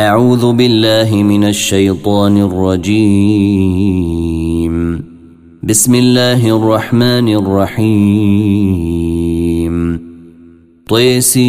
[0.00, 3.44] أعوذ بالله من الشيطان الرجيم.
[5.62, 7.86] بسم الله الرحمن الرحيم.
[10.88, 11.46] طيسين.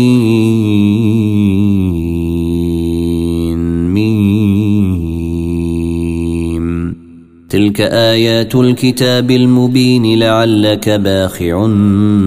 [3.94, 4.98] ميم.
[7.50, 11.66] تلك آيات الكتاب المبين لعلك باخع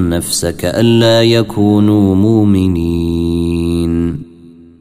[0.09, 3.30] نفسك ألا يكونوا مؤمنين.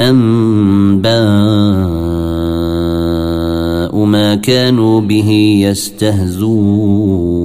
[0.00, 1.12] أنباء
[4.04, 5.30] ما كانوا به
[5.68, 7.42] يستهزون.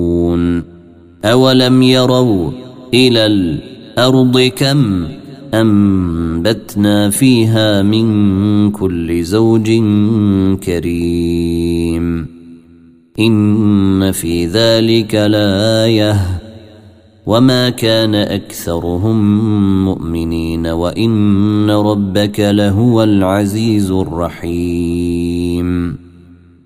[1.26, 2.52] أولم يروا
[2.94, 5.08] إلى الأرض كم
[5.54, 9.72] أنبتنا فيها من كل زوج
[10.64, 12.28] كريم.
[13.20, 16.37] إن في ذلك لآيةٌ.
[17.28, 19.18] وما كان اكثرهم
[19.86, 25.68] مؤمنين وان ربك لهو العزيز الرحيم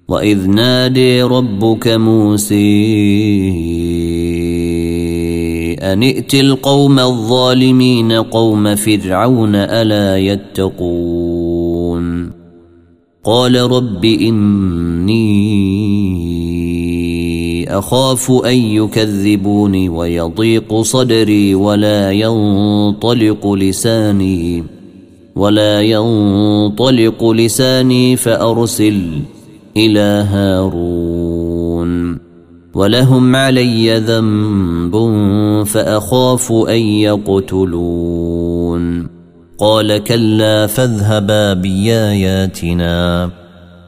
[0.07, 2.55] واذ نادي ربك موسى
[5.81, 11.61] ان ائت القوم الظالمين قوم فرعون الا يتقون
[13.23, 15.21] قال رب اني
[17.79, 24.63] أخاف أن يكذبوني ويضيق صدري ولا ينطلق لساني
[25.35, 29.01] ولا ينطلق لساني فأرسل
[29.77, 32.17] إلى هارون
[32.73, 34.95] ولهم علي ذنب
[35.65, 38.31] فأخاف أن يقتلون
[39.57, 43.29] قال كلا فاذهبا بآياتنا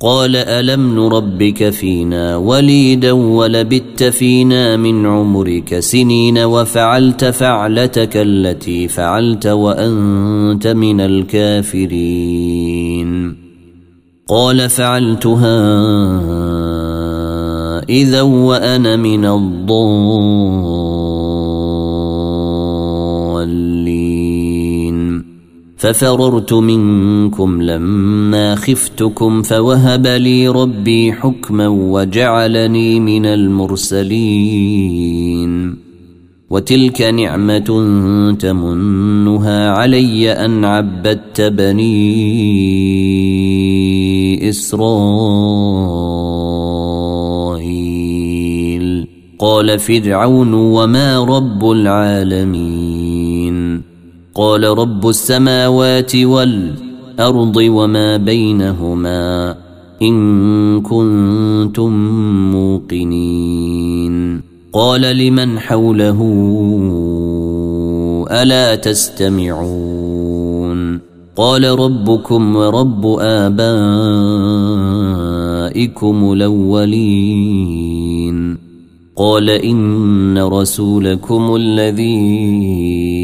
[0.00, 10.66] قال ألم نربك فينا وليدا ولبت فينا من عمرك سنين وفعلت فعلتك التي فعلت وأنت
[10.66, 12.64] من الكافرين.
[14.28, 15.58] قال فعلتها
[17.88, 20.83] إذا وأنا من الضالين.
[25.84, 34.64] ففررت منكم لما خفتكم فوهب لي ربي حكما وجعلني من المرسلين.
[36.50, 37.58] وتلك نعمة
[38.38, 42.08] تمنها علي أن عبدت بني
[44.48, 44.84] إسرائيل.
[49.38, 52.83] قال فرعون وما رب العالمين.
[54.34, 59.56] قال رب السماوات والأرض وما بينهما
[60.02, 61.92] إن كنتم
[62.52, 64.40] موقنين.
[64.72, 66.20] قال لمن حوله
[68.30, 69.94] ألا تستمعون؟
[71.36, 73.82] قال ربكم ورب آبائكم
[76.32, 77.84] الأولين.
[79.16, 83.23] قال إن رسولكم الذي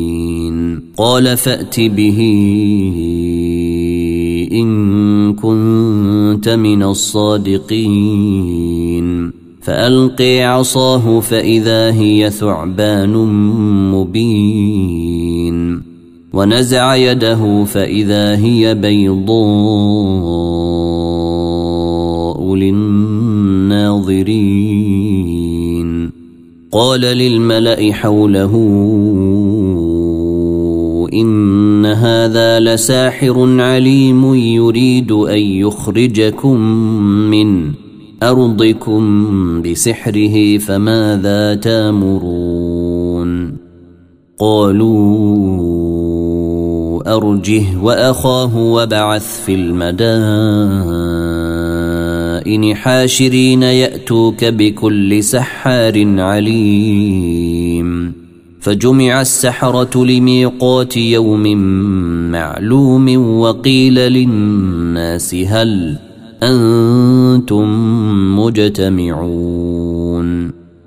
[1.01, 2.19] قال فأت به
[4.51, 7.81] إن كنت من الصادقين.
[9.61, 13.13] فألقي عصاه فإذا هي ثعبان
[13.91, 15.81] مبين.
[16.33, 19.35] ونزع يده فإذا هي بيضاء
[22.55, 24.01] للناظرين.
[26.71, 28.55] قال للملأ حوله
[31.85, 36.59] هذا لساحر عليم يريد أن يخرجكم
[37.29, 37.71] من
[38.23, 43.57] أرضكم بسحره فماذا تامرون؟
[44.39, 45.71] قالوا
[47.17, 51.21] أرجه وأخاه وبعث في المدائن
[52.75, 57.40] حاشرين يأتوك بكل سحار عليم.
[58.61, 61.57] فجمع السحرة لميقات يوم
[62.31, 65.97] معلوم وقيل للناس هل
[66.43, 67.65] أنتم
[68.39, 69.81] مجتمعون.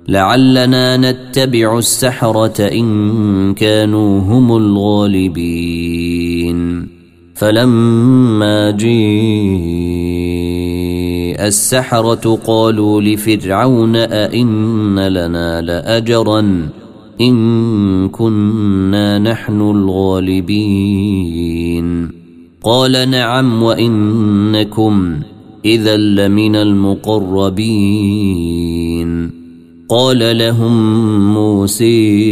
[0.07, 5.95] لعلنا نتبع السحرة إن كانوا هم الغالبين.
[7.35, 10.05] فلما جيء
[11.47, 16.69] السحرة قالوا لفرعون أئن لنا لأجرا
[17.21, 20.65] إن كنا نحن الغالبين.
[22.63, 25.19] قال نعم وإنكم
[25.65, 27.85] إذا لمن المقربين.
[29.89, 30.73] قال لهم
[31.33, 32.25] موسى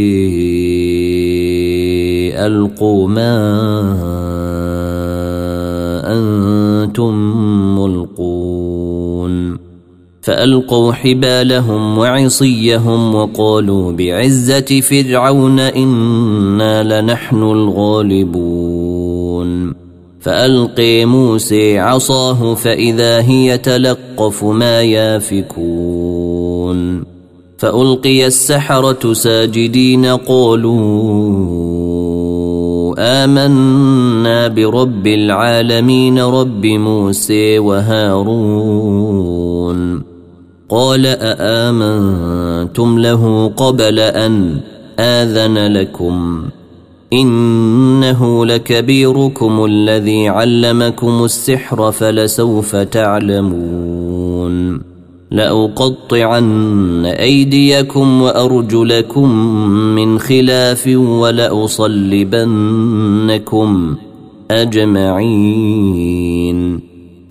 [2.34, 3.36] ألقوا ما
[6.06, 7.33] أنتم
[10.24, 18.64] فألقوا حبالهم وعصيهم وقالوا بعزة فرعون إنا لنحن الغالبون.
[20.20, 26.24] فألقي موسى عصاه فإذا هي تلقف ما يافكون.
[27.58, 31.34] فألقي السحرة ساجدين قالوا
[32.98, 38.94] آمنا برب العالمين رب موسى وهارون.
[40.68, 44.60] قال أآمنتم له قبل أن
[44.98, 46.44] آذن لكم؟
[47.12, 54.80] إنه لكبيركم الذي علمكم السحر فلسوف تعلمون.
[55.30, 59.30] لأقطعن أيديكم وأرجلكم
[59.68, 61.76] من خلاف ولأصلبنكم
[64.50, 66.80] أجمعين.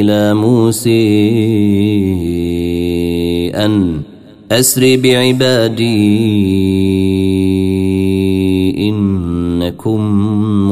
[0.00, 1.06] إلى موسى
[3.54, 4.00] أن
[4.52, 6.06] أسر بعبادي
[8.88, 10.00] إنكم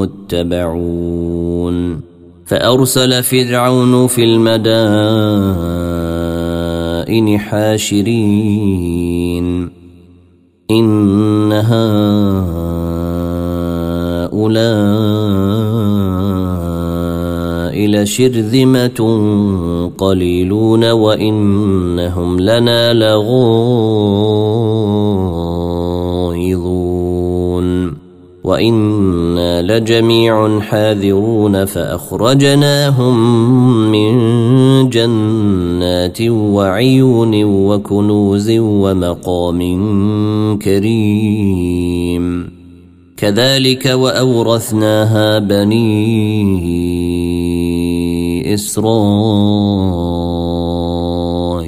[0.01, 2.01] متبعون.
[2.47, 4.59] فأرسل فرعون في المدائن
[7.39, 9.05] حاشرين.
[10.71, 12.35] إن هؤلاء
[18.05, 19.01] لشرذمة
[19.99, 23.35] قليلون وإنهم لنا لغائظون
[28.45, 33.17] وإنا لجميع حاذرون فأخرجناهم
[33.93, 34.15] من
[34.91, 39.61] جنات وعيون وكنوز ومقام
[40.59, 42.15] كريم.
[43.17, 46.84] كذلك وأورثناها بني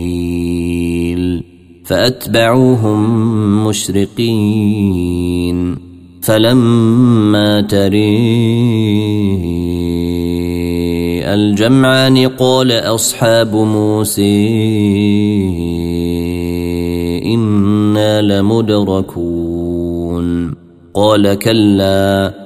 [0.06, 1.42] إسرائيل
[1.84, 3.00] فأتبعوهم
[3.66, 5.56] مشرقين
[6.22, 8.16] فلما تري
[11.34, 14.46] الجمعان قال أصحاب موسى
[17.34, 19.66] إنا لمدركون
[20.94, 22.45] قال كلا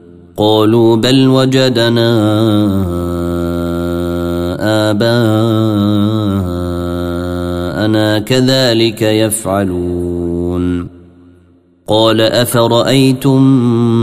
[0.41, 2.09] قالوا بل وجدنا
[4.89, 5.39] آباءنا
[8.19, 10.87] كذلك يفعلون.
[11.87, 13.41] قال أفرأيتم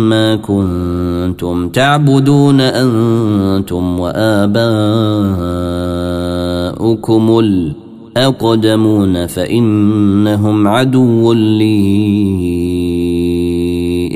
[0.08, 4.58] ما كنتم تعبدون أنتم وآباؤكم
[7.38, 12.57] الأرض أقدمون فإنهم عدو لي.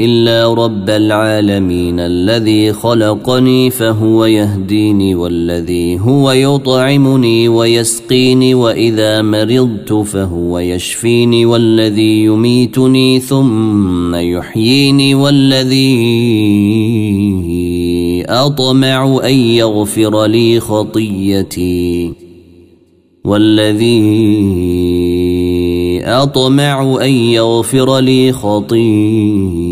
[0.04, 11.47] إلا رب العالمين الذي خلقني فهو يهديني والذي هو يطعمني ويسقيني وإذا مرضت فهو يشفيني
[11.47, 15.92] والذي يميتني ثم يحييني والذي
[18.28, 22.12] أطمع أن يغفر لي خطيتي
[23.25, 24.02] والذي
[26.04, 29.72] أطمع أن يغفر لي خطيئتي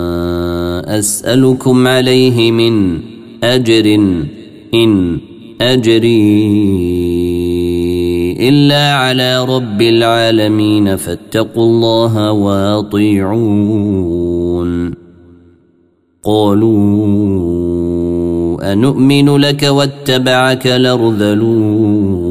[1.01, 2.99] أسألكم عليه من
[3.43, 3.85] أجر
[4.73, 5.17] إن
[5.61, 6.41] أجري
[8.49, 13.41] إلا على رب العالمين فاتقوا الله وأطيعون.
[16.23, 17.13] قالوا
[18.73, 22.21] أنؤمن لك واتبعك لرذلون.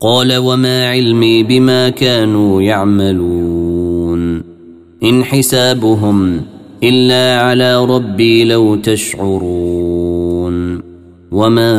[0.00, 4.42] قال وما علمي بما كانوا يعملون.
[5.02, 6.40] إن حسابهم
[6.82, 10.82] إلا على ربي لو تشعرون.
[11.32, 11.72] وما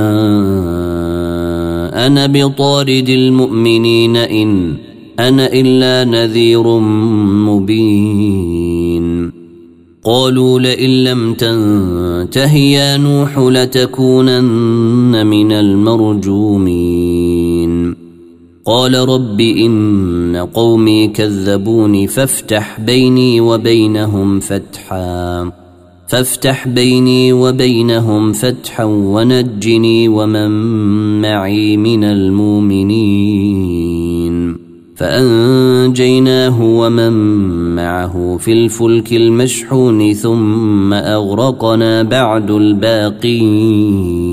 [2.07, 4.73] أنا بطارد المؤمنين إن
[5.19, 6.79] أنا إلا نذير
[7.47, 9.31] مبين.
[10.03, 17.12] قالوا لئن لم تنته يا نوح لتكونن من المرجومين.
[18.65, 25.51] قال رب إن قومي كذبوني فافتح بيني وبينهم فتحا
[26.07, 30.51] فافتح بيني وبينهم فتحا ونجني ومن
[31.21, 33.33] معي من المؤمنين
[34.95, 37.13] فأنجيناه ومن
[37.75, 44.32] معه في الفلك المشحون ثم أغرقنا بعد الباقين.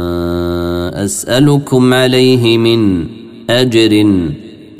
[1.05, 3.05] أسألكم عليه من
[3.49, 4.01] أجر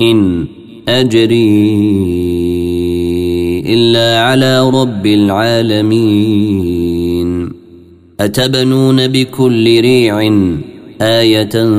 [0.02, 0.46] إن
[0.88, 1.72] أجري
[3.66, 6.22] إلا على رب العالمين.
[8.20, 10.20] أتبنون بكل ريع
[11.00, 11.70] آية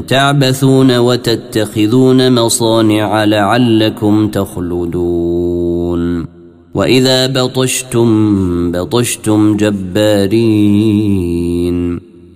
[0.00, 6.26] تعبثون وتتخذون مصانع لعلكم تخلدون.
[6.74, 11.49] وإذا بطشتم بطشتم جبارين.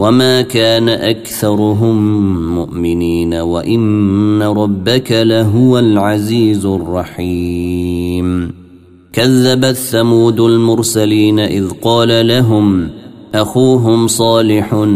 [0.00, 1.96] وما كان اكثرهم
[2.54, 8.52] مؤمنين وان ربك لهو العزيز الرحيم
[9.12, 12.88] كذبت ثمود المرسلين اذ قال لهم
[13.34, 14.86] اخوهم صالح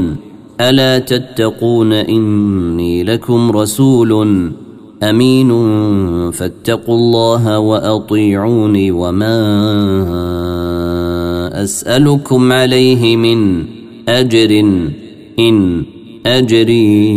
[0.60, 4.52] الا تتقون اني لكم رسول
[5.02, 5.50] امين
[6.30, 9.34] فاتقوا الله واطيعوني وما
[11.64, 13.64] اسالكم عليه من
[14.08, 14.60] أجر
[15.38, 15.82] إن
[16.26, 17.10] أجري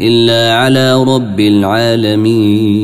[0.00, 2.80] إلا على رب العالمين.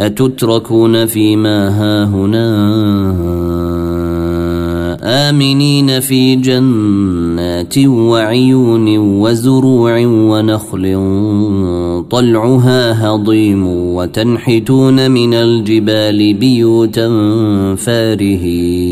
[0.00, 2.52] أتتركون فيما هاهنا؟
[5.04, 10.82] آمنين في جنات وعيون وزروع ونخل
[12.10, 17.08] طلعها هضيم وتنحتون من الجبال بيوتا
[17.74, 18.91] فارهين.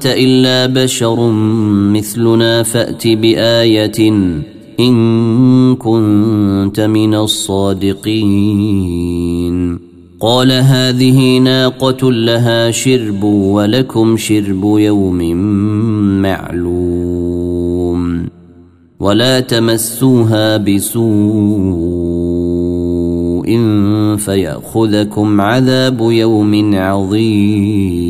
[0.00, 1.30] أنت إلا بشر
[1.92, 4.12] مثلنا فأت بآية
[4.80, 8.00] إن كنت من الصادقين.
[10.20, 15.36] قال هذه ناقة لها شرب ولكم شرب يوم
[16.22, 18.00] معلوم.
[19.00, 21.10] ولا تمسوها بسوء
[24.16, 28.09] فيأخذكم عذاب يوم عظيم.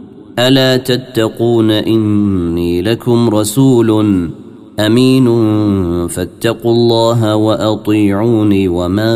[0.39, 4.29] ألا تتقون إني لكم رسول
[4.79, 5.27] أمين
[6.07, 9.11] فاتقوا الله وأطيعوني وما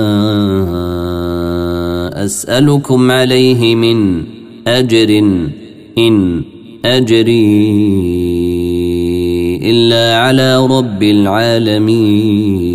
[2.26, 4.24] أسألكم عليه من
[4.68, 5.10] أجر
[5.98, 6.42] إن
[6.86, 7.66] أجري
[9.64, 12.75] إلا على رب العالمين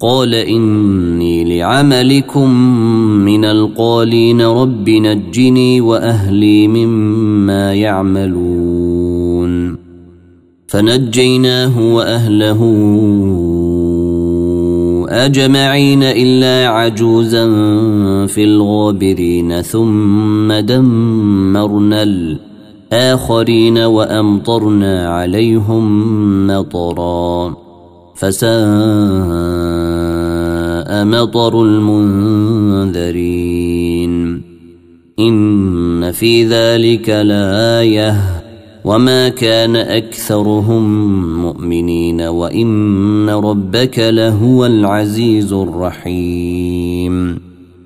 [0.00, 2.50] قال إني لعملكم
[3.24, 9.76] من القالين رب نجني وأهلي مما يعملون.
[10.66, 12.64] فنجيناه وأهله
[15.08, 17.46] أجمعين إلا عجوزا
[18.26, 27.67] في الغابرين ثم دمرنا الآخرين وأمطرنا عليهم مطرا.
[28.18, 28.48] فساء
[31.04, 34.42] مطر المنذرين.
[35.18, 38.14] إن في ذلك لآيةٌ.
[38.84, 40.82] وما كان أكثرهم
[41.42, 42.20] مؤمنين.
[42.20, 47.40] وإن ربك لهو العزيز الرحيم.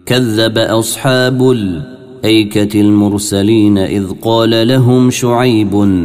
[0.07, 6.03] كذب أصحاب الأيكة المرسلين إذ قال لهم شعيب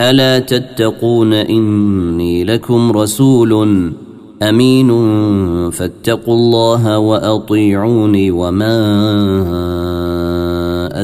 [0.00, 3.92] ألا تتقون إني لكم رسول
[4.42, 4.90] أمين
[5.70, 8.78] فاتقوا الله وأطيعوني وما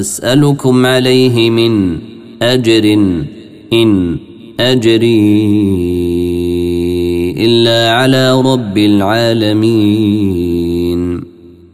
[0.00, 1.98] أسألكم عليه من
[2.42, 2.98] أجر
[3.72, 4.16] إن
[4.60, 5.34] أجري
[7.36, 10.43] إلا على رب العالمين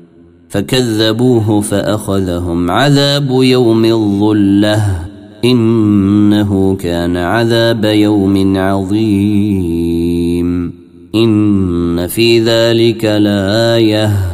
[0.48, 5.00] فكذبوه فأخذهم عذاب يوم الظلة.
[5.44, 10.72] إنه كان عذاب يوم عظيم.
[11.14, 14.33] إن في ذلك لآية.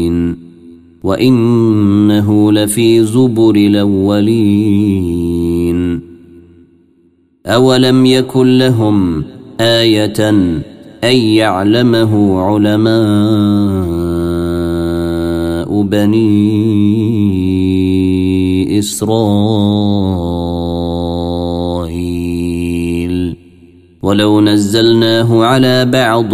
[1.03, 4.91] وانه لفي زبر الاولين
[7.45, 9.23] اولم يكن لهم
[9.61, 10.29] إيه
[11.03, 12.91] ان يعلمه علماء
[15.81, 16.51] بني
[22.31, 23.35] اسرائيل
[24.01, 26.33] ولو نزلناه على بعض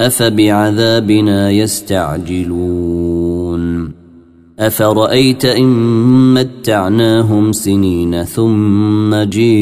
[0.00, 2.80] أفبعذابنا يستعجلون؟
[4.58, 9.60] أفرأيت إن متعناهم سنين ثم جيءهم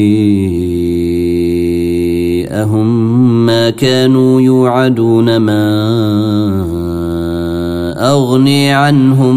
[3.45, 5.69] ما كانوا يوعدون ما
[8.11, 9.35] أغني عنهم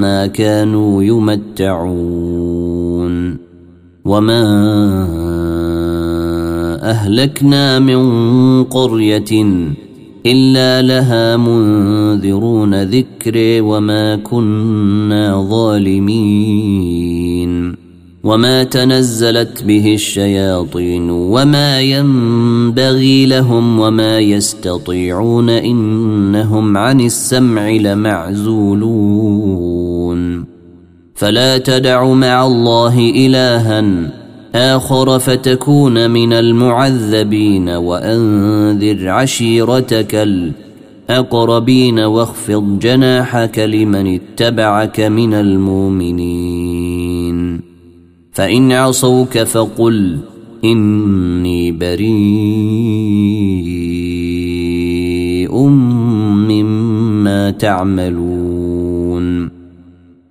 [0.00, 2.44] ما كانوا يمتعون.
[4.04, 4.44] وما
[6.82, 9.44] أهلكنا من قرية
[10.26, 16.94] الا لها منذرون ذكر وما كنا ظالمين
[18.24, 29.24] وما تنزلت به الشياطين وما ينبغي لهم وما يستطيعون انهم عن السمع لمعزولون
[31.14, 34.23] فلا تدع مع الله الها
[34.54, 40.14] آخر فتكون من المعذبين وأنذر عشيرتك
[41.10, 46.94] الأقربين واخفض جناحك لمن اتبعك من المؤمنين.
[48.32, 50.18] فإن عصوك فقل
[50.64, 52.14] إني بريء
[56.48, 58.23] مما تعملون.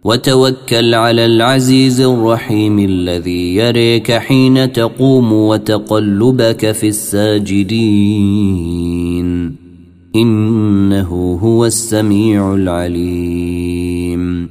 [0.04, 7.74] وتوكل على العزيز الرحيم الذي يريك حين تقوم وتقلبك في الساجدين.
[10.16, 14.50] إنه هو السميع العليم.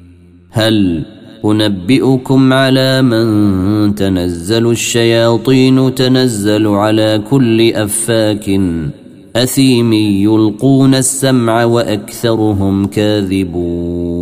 [0.51, 1.05] هل
[1.45, 8.61] أنبئكم على من تنزل الشياطين تنزل على كل أفاك
[9.37, 14.21] أثيم يلقون السمع وأكثرهم كاذبون.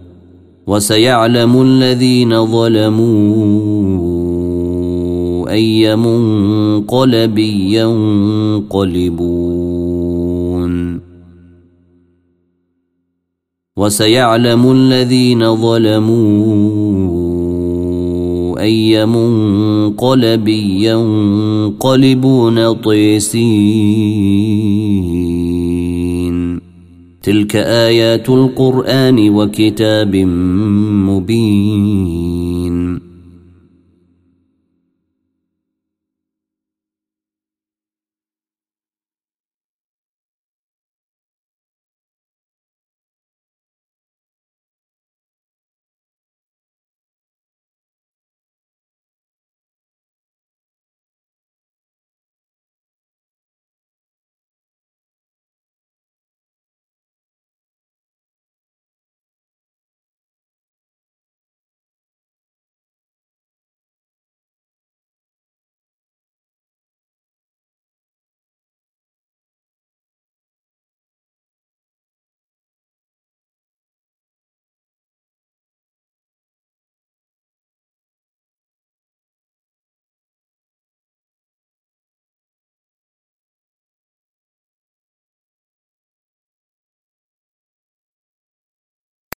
[0.71, 3.71] وسيعلم الذين ظلموا
[5.51, 7.37] أي منقلب
[7.77, 9.01] ينقلبون.
[13.77, 16.61] وسيعلم الذين ظلموا
[18.61, 20.47] أي منقلب
[20.87, 24.80] ينقلبون طيسين.
[27.23, 30.15] تلك آيات القرآن وكتاب
[31.05, 32.60] مبين.